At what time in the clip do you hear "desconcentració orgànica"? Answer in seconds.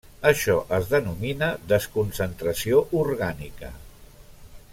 1.73-3.75